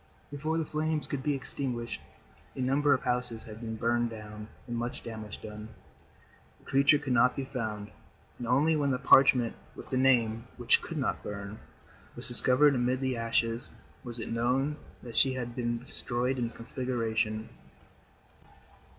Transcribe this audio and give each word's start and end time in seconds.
Before 0.31 0.57
the 0.57 0.65
flames 0.65 1.05
could 1.05 1.21
be 1.21 1.35
extinguished, 1.35 2.01
a 2.55 2.59
number 2.59 2.91
of 2.95 3.03
houses 3.03 3.43
had 3.43 3.61
been 3.61 3.75
burned 3.75 4.09
down 4.09 4.47
and 4.65 4.75
much 4.75 5.03
damage 5.03 5.39
done. 5.43 5.69
The 6.57 6.65
creature 6.65 6.97
could 6.97 7.13
not 7.13 7.35
be 7.35 7.45
found, 7.45 7.91
and 8.39 8.47
only 8.47 8.75
when 8.75 8.89
the 8.89 8.97
parchment 8.97 9.53
with 9.75 9.89
the 9.91 9.97
Name, 9.97 10.47
which 10.57 10.81
could 10.81 10.97
not 10.97 11.21
burn, 11.21 11.59
was 12.15 12.27
discovered 12.27 12.73
amid 12.73 12.99
the 12.99 13.15
ashes, 13.15 13.69
was 14.03 14.19
it 14.19 14.33
known 14.33 14.77
that 15.03 15.15
she 15.15 15.33
had 15.33 15.55
been 15.55 15.77
destroyed 15.77 16.39
in 16.39 16.47
the 16.47 16.53
conflagration. 16.55 17.49